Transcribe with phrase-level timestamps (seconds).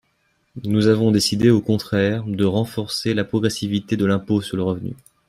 [0.63, 4.93] Nous avons décidé, au contraire, de renforcer la progressivité de l’impôt sur le revenu.